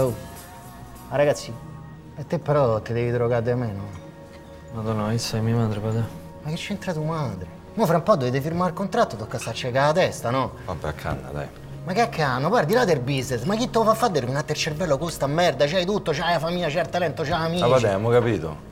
[0.00, 0.14] Oh,
[1.10, 1.52] ma ragazzi,
[2.16, 3.82] e te però ti devi drogare di meno.
[4.72, 6.04] Madonna, io sei mia madre, padre.
[6.42, 7.57] Ma che c'entra tua madre?
[7.74, 10.52] Mo fra un po' dovete firmare il contratto, tocca starci la testa, no?
[10.64, 11.46] Vabbè, canna, dai.
[11.84, 14.54] Ma che cano, guardi là del business, ma chi te lo fa fare rovinare il
[14.54, 15.64] cervello con sta merda?
[15.66, 17.62] C'hai tutto, c'hai la famiglia, c'hai il talento, c'hai amici.
[17.62, 18.67] Ah, vabbè, abbiamo capito.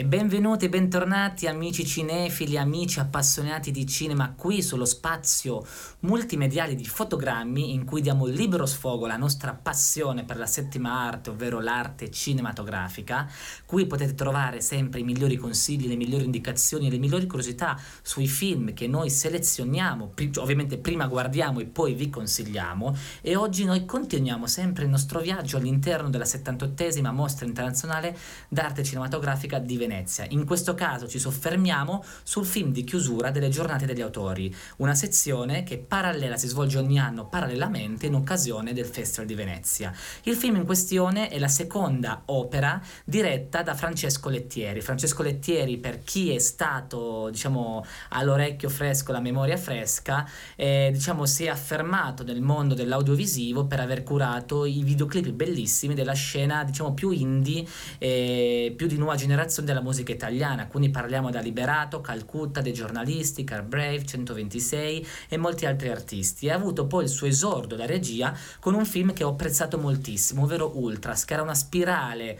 [0.00, 5.62] E benvenuti e bentornati amici cinefili, amici appassionati di cinema qui sullo spazio
[5.98, 11.28] multimediale di fotogrammi in cui diamo libero sfogo alla nostra passione per la settima arte,
[11.28, 13.30] ovvero l'arte cinematografica.
[13.66, 18.26] Qui potete trovare sempre i migliori consigli, le migliori indicazioni e le migliori curiosità sui
[18.26, 24.46] film che noi selezioniamo, ovviamente prima guardiamo e poi vi consigliamo e oggi noi continuiamo
[24.46, 28.16] sempre il nostro viaggio all'interno della 78esima mostra internazionale
[28.48, 29.88] d'arte cinematografica di Venezia.
[30.28, 35.64] In questo caso ci soffermiamo sul film di chiusura delle giornate degli autori, una sezione
[35.64, 39.92] che parallela si svolge ogni anno parallelamente in occasione del Festival di Venezia.
[40.22, 44.80] Il film in questione è la seconda opera diretta da Francesco Lettieri.
[44.80, 51.44] Francesco Lettieri, per chi è stato, diciamo, all'orecchio fresco, la memoria fresca, eh, diciamo, si
[51.44, 57.10] è affermato nel mondo dell'audiovisivo per aver curato i videoclip bellissimi della scena, diciamo, più
[57.10, 57.64] indie,
[57.98, 60.66] eh, più di nuova generazione della musica italiana.
[60.66, 66.46] Quindi parliamo da Liberato, Calcutta, dei giornalisti, Car Brave, 126 e molti altri artisti.
[66.46, 69.78] E ha avuto poi il suo esordio da regia con un film che ho apprezzato
[69.78, 72.38] moltissimo, ovvero Ultras, che era una spirale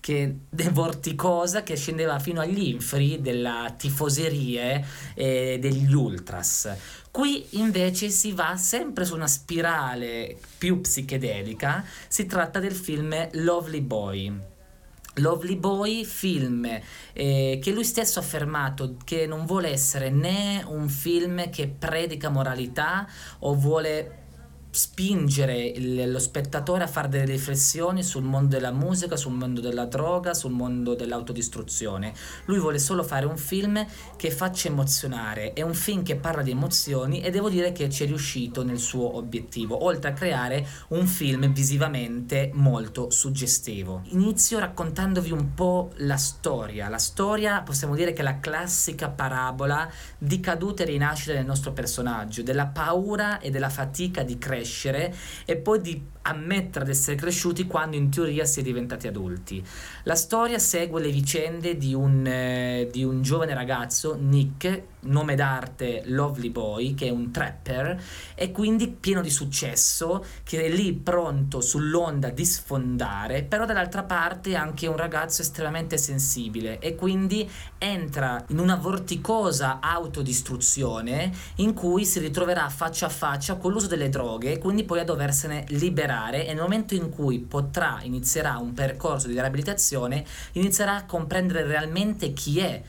[0.00, 0.34] che,
[0.72, 6.68] vorticosa che scendeva fino agli inferi della tifoserie eh, degli Ultras.
[7.10, 13.80] Qui invece si va sempre su una spirale più psichedelica, si tratta del film Lovely
[13.80, 14.49] Boy.
[15.20, 16.66] Lovely Boy, film
[17.12, 22.28] eh, che lui stesso ha affermato che non vuole essere né un film che predica
[22.28, 23.06] moralità
[23.40, 24.19] o vuole
[24.70, 29.84] spingere il- lo spettatore a fare delle riflessioni sul mondo della musica, sul mondo della
[29.84, 32.12] droga, sul mondo dell'autodistruzione.
[32.44, 33.84] Lui vuole solo fare un film
[34.16, 38.04] che faccia emozionare, è un film che parla di emozioni e devo dire che ci
[38.04, 44.02] è riuscito nel suo obiettivo, oltre a creare un film visivamente molto suggestivo.
[44.10, 46.88] Inizio raccontandovi un po' la storia.
[46.88, 51.72] La storia possiamo dire che è la classica parabola di caduta e rinascita del nostro
[51.72, 54.58] personaggio, della paura e della fatica di crescere
[55.44, 59.64] e poi di ammettere di essere cresciuti quando in teoria si è diventati adulti.
[60.04, 66.02] La storia segue le vicende di un, eh, di un giovane ragazzo, Nick, nome d'arte
[66.06, 68.02] Lovely Boy, che è un trapper
[68.34, 74.50] e quindi pieno di successo, che è lì pronto sull'onda di sfondare, però dall'altra parte
[74.50, 82.04] è anche un ragazzo estremamente sensibile e quindi entra in una vorticosa autodistruzione in cui
[82.04, 86.46] si ritroverà faccia a faccia con l'uso delle droghe e quindi poi a doversene liberare
[86.46, 92.32] e nel momento in cui potrà, inizierà un percorso di riabilitazione, inizierà a comprendere realmente
[92.32, 92.82] chi è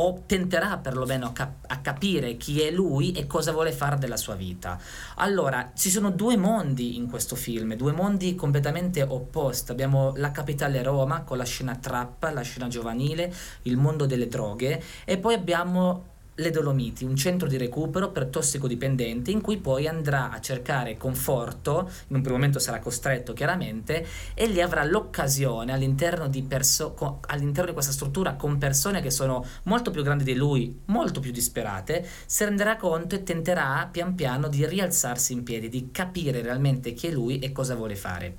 [0.00, 4.16] o tenterà perlomeno a, cap- a capire chi è lui e cosa vuole fare della
[4.16, 4.78] sua vita.
[5.16, 9.72] Allora, ci sono due mondi in questo film, due mondi completamente opposti.
[9.72, 13.32] Abbiamo la capitale Roma con la scena trap, la scena giovanile,
[13.62, 19.32] il mondo delle droghe e poi abbiamo le Dolomiti, un centro di recupero per tossicodipendenti
[19.32, 24.46] in cui poi andrà a cercare conforto, in un primo momento sarà costretto chiaramente, e
[24.46, 29.90] lì avrà l'occasione all'interno di, perso- all'interno di questa struttura con persone che sono molto
[29.90, 34.64] più grandi di lui, molto più disperate, si renderà conto e tenterà pian piano di
[34.64, 38.36] rialzarsi in piedi, di capire realmente chi è lui e cosa vuole fare.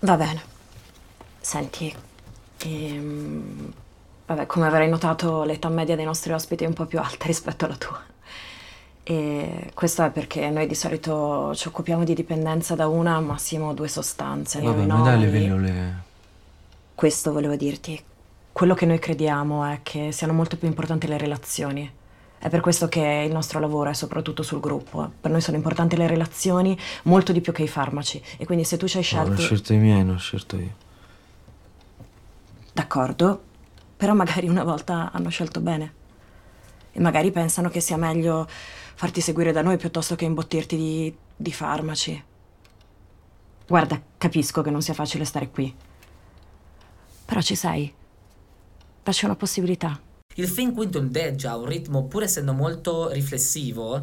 [0.00, 0.42] Va bene.
[1.40, 1.94] Senti,
[2.68, 3.72] ehm,
[4.26, 7.64] vabbè, come avrai notato, l'età media dei nostri ospiti è un po' più alta rispetto
[7.64, 8.00] alla tua.
[9.04, 13.88] E questo è perché noi di solito ci occupiamo di dipendenza da una, massimo due
[13.88, 14.60] sostanze.
[14.60, 16.02] Vabbè, ma no, dai le pillole.
[16.94, 18.00] Questo volevo dirti.
[18.52, 21.90] Quello che noi crediamo è che siano molto più importanti le relazioni.
[22.38, 25.10] È per questo che il nostro lavoro è soprattutto sul gruppo.
[25.20, 28.22] Per noi sono importanti le relazioni molto di più che i farmaci.
[28.36, 29.42] E quindi se tu ci hai No, l'ho scelto...
[29.42, 30.90] scelto i miei, non ho scelto io.
[32.72, 33.42] D'accordo,
[33.96, 35.94] però magari una volta hanno scelto bene.
[36.92, 41.52] E magari pensano che sia meglio farti seguire da noi piuttosto che imbottirti di, di
[41.52, 42.24] farmaci.
[43.66, 45.74] Guarda, capisco che non sia facile stare qui.
[47.24, 47.92] Però ci sei.
[49.02, 49.98] dacci una possibilità.
[50.34, 54.02] Il film quindi ondeggia a un ritmo, pur essendo molto riflessivo,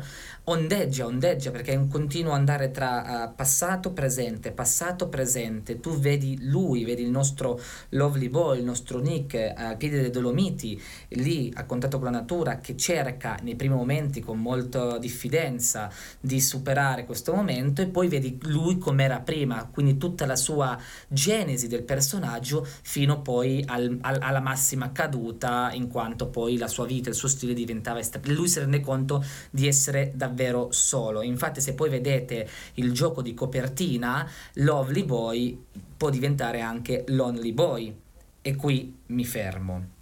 [0.49, 5.79] ondeggia, ondeggia perché è un continuo andare tra uh, passato, presente, passato, presente.
[5.79, 7.59] Tu vedi lui, vedi il nostro
[7.89, 10.79] Lovely Boy, il nostro Nick uh, al piede dei Dolomiti,
[11.09, 16.41] lì a contatto con la natura, che cerca nei primi momenti con molta diffidenza di
[16.41, 20.77] superare questo momento e poi vedi lui come era prima, quindi tutta la sua
[21.07, 26.67] genesi del personaggio fino poi al, al, alla massima caduta in quanto quanto poi la
[26.67, 28.33] sua vita, il suo stile diventava estremo.
[28.33, 31.21] Lui si rende conto di essere davvero solo.
[31.21, 35.63] Infatti, se poi vedete il gioco di copertina, Lovely Boy
[35.95, 37.95] può diventare anche Lonely Boy.
[38.41, 39.97] E qui mi fermo.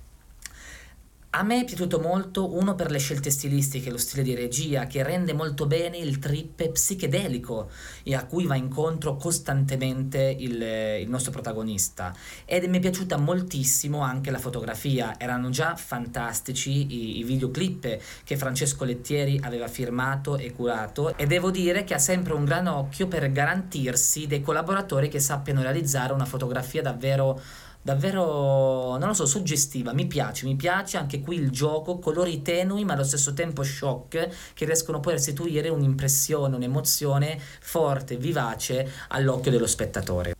[1.38, 5.04] A me è piaciuto molto, uno per le scelte stilistiche, lo stile di regia, che
[5.04, 7.70] rende molto bene il trip psichedelico
[8.02, 12.12] e a cui va incontro costantemente il, il nostro protagonista.
[12.44, 18.36] Ed mi è piaciuta moltissimo anche la fotografia, erano già fantastici i, i videoclip che
[18.36, 23.08] Francesco Lettieri aveva firmato e curato e devo dire che ha sempre un gran occhio
[23.08, 27.40] per garantirsi dei collaboratori che sappiano realizzare una fotografia davvero
[27.82, 32.86] davvero, non lo so, suggestiva, mi piace, mi piace anche qui il gioco, colori tenui
[32.86, 39.52] ma allo stesso tempo shock che riescono poi a restituire un'impressione, un'emozione forte, vivace all'occhio
[39.52, 40.37] dello spettatore.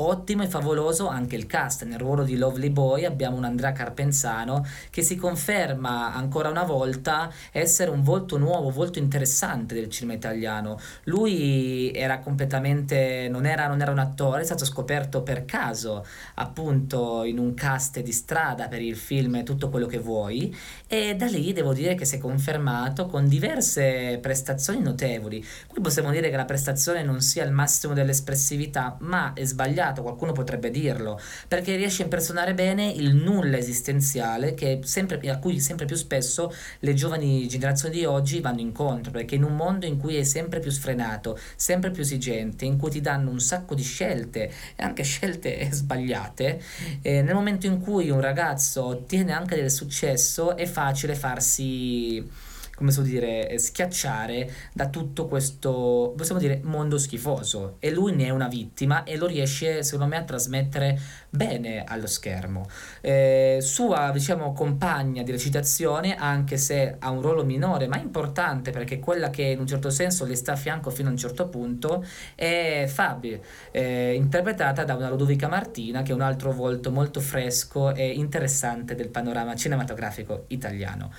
[0.00, 4.64] Ottimo e favoloso anche il cast, nel ruolo di Lovely Boy abbiamo un Andrea Carpenzano
[4.90, 10.78] che si conferma ancora una volta essere un volto nuovo, volto interessante del cinema italiano.
[11.04, 17.24] Lui era completamente, non era, non era un attore, è stato scoperto per caso appunto
[17.24, 20.56] in un cast di strada per il film Tutto quello che vuoi
[20.86, 25.44] e da lì devo dire che si è confermato con diverse prestazioni notevoli.
[25.66, 30.02] Qui possiamo dire che la prestazione non sia il massimo dell'espressività ma è sbagliata sbagliato,
[30.02, 35.86] qualcuno potrebbe dirlo, perché riesce a impersonare bene il nulla esistenziale sempre, a cui sempre
[35.86, 40.16] più spesso le giovani generazioni di oggi vanno incontro, perché in un mondo in cui
[40.16, 44.50] è sempre più sfrenato, sempre più esigente, in cui ti danno un sacco di scelte
[44.76, 46.60] e anche scelte sbagliate,
[47.02, 52.92] eh, nel momento in cui un ragazzo ottiene anche del successo è facile farsi come
[52.92, 57.76] so dire, eh, schiacciare da tutto questo, possiamo dire, mondo schifoso.
[57.80, 60.96] E lui ne è una vittima e lo riesce, secondo me, a trasmettere
[61.28, 62.68] bene allo schermo.
[63.00, 69.00] Eh, sua, diciamo, compagna di recitazione, anche se ha un ruolo minore, ma importante perché
[69.00, 72.04] quella che in un certo senso le sta a fianco fino a un certo punto,
[72.36, 73.40] è Fabi,
[73.72, 78.94] eh, interpretata da una Ludovica Martina, che è un altro volto molto fresco e interessante
[78.94, 81.10] del panorama cinematografico italiano.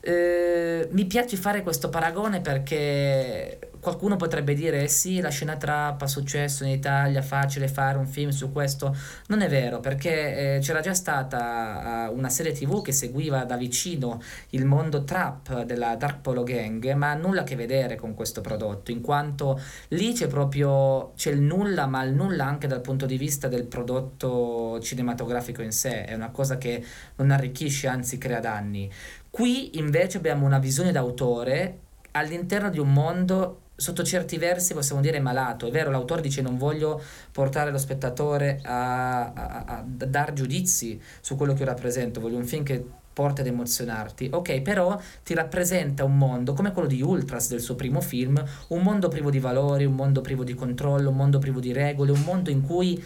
[0.00, 6.02] Eh, mi piace fare questo paragone perché qualcuno potrebbe dire eh sì, la scena trap
[6.02, 8.96] ha successo in Italia, facile fare un film su questo.
[9.28, 13.56] Non è vero, perché eh, c'era già stata uh, una serie TV che seguiva da
[13.56, 14.20] vicino
[14.50, 18.90] il mondo trap della Dark Polo Gang, ma nulla a che vedere con questo prodotto,
[18.90, 23.16] in quanto lì c'è proprio c'è il nulla, ma il nulla anche dal punto di
[23.16, 26.84] vista del prodotto cinematografico in sé, è una cosa che
[27.16, 28.90] non arricchisce, anzi crea danni.
[29.36, 31.80] Qui invece abbiamo una visione d'autore
[32.12, 35.66] all'interno di un mondo sotto certi versi possiamo dire malato.
[35.66, 37.02] È vero, l'autore dice non voglio
[37.32, 42.46] portare lo spettatore a, a, a, dar giudizi su quello che io rappresento, voglio un
[42.46, 42.82] film che
[43.12, 44.30] porta ad emozionarti.
[44.32, 48.82] Ok, però ti rappresenta un mondo come quello di Ultras del suo primo film, un
[48.82, 52.22] mondo privo di valori, un mondo privo di controllo, un mondo privo di regole, un
[52.22, 53.04] mondo in cui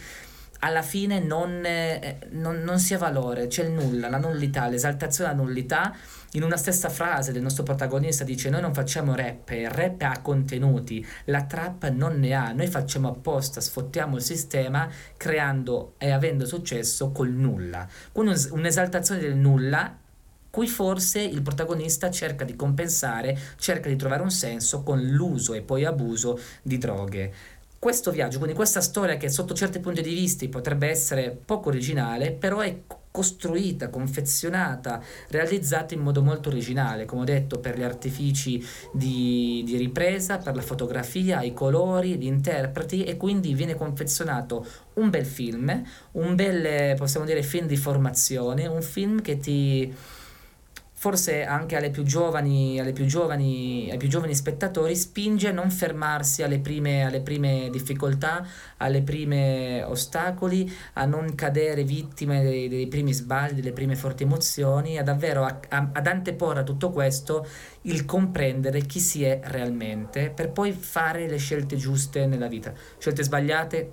[0.60, 5.30] alla fine non, eh, non, non si ha valore, c'è il nulla, la nullità, l'esaltazione
[5.30, 5.94] della nullità.
[6.34, 10.20] In una stessa frase del nostro protagonista dice noi non facciamo rap, il rap ha
[10.20, 16.46] contenuti, la trap non ne ha, noi facciamo apposta, sfottiamo il sistema creando e avendo
[16.46, 17.88] successo col nulla.
[18.12, 19.96] Quindi un'esaltazione del nulla
[20.50, 25.62] cui forse il protagonista cerca di compensare, cerca di trovare un senso con l'uso e
[25.62, 27.32] poi abuso di droghe
[27.80, 32.30] questo viaggio, quindi questa storia che sotto certi punti di vista potrebbe essere poco originale,
[32.30, 32.76] però è
[33.10, 39.78] costruita, confezionata, realizzata in modo molto originale, come ho detto, per gli artifici di, di
[39.78, 45.82] ripresa, per la fotografia, i colori, gli interpreti e quindi viene confezionato un bel film,
[46.12, 49.90] un bel, possiamo dire, film di formazione, un film che ti
[51.00, 55.70] forse anche alle più giovani, alle più giovani, ai più giovani spettatori, spinge a non
[55.70, 62.86] fermarsi alle prime, alle prime difficoltà, alle prime ostacoli, a non cadere vittime dei, dei
[62.86, 67.46] primi sbagli, delle prime forti emozioni, a davvero a, a, ad anteporre a tutto questo
[67.84, 72.74] il comprendere chi si è realmente per poi fare le scelte giuste nella vita.
[72.98, 73.92] Scelte sbagliate,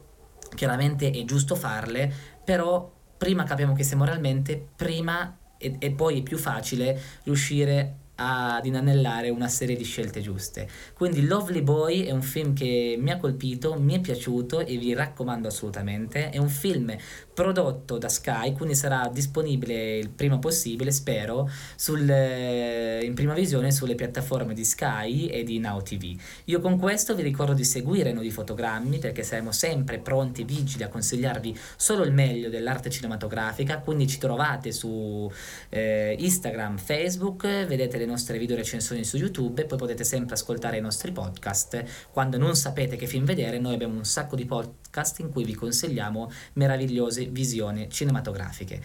[0.55, 2.11] chiaramente è giusto farle,
[2.43, 8.65] però prima capiamo chi siamo realmente, prima e, e poi è più facile riuscire ad
[8.65, 10.67] inanellare una serie di scelte giuste.
[10.93, 14.93] Quindi Lovely Boy è un film che mi ha colpito, mi è piaciuto e vi
[14.93, 16.29] raccomando assolutamente.
[16.29, 16.95] È un film
[17.37, 23.69] prodotto da Sky, quindi sarà disponibile il prima possibile, spero, sul, eh, in prima visione
[23.71, 26.19] sulle piattaforme di Sky e di Now TV.
[26.45, 30.81] Io con questo vi ricordo di seguire noi di fotogrammi perché saremo sempre pronti, vigili
[30.81, 35.31] a consigliarvi solo il meglio dell'arte cinematografica, quindi ci trovate su
[35.69, 40.77] eh, Instagram, Facebook, vedete le nostre video recensioni su YouTube e poi potete sempre ascoltare
[40.77, 41.83] i nostri podcast.
[42.11, 44.45] Quando non sapete che film vedere, noi abbiamo un sacco di
[44.87, 48.81] podcast in cui vi consigliamo meravigliose visioni cinematografiche.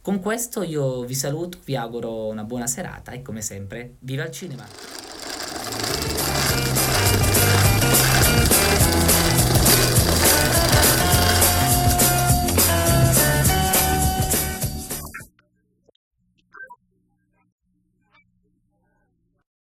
[0.00, 4.30] Con questo io vi saluto, vi auguro una buona serata e come sempre, viva il
[4.30, 6.21] cinema!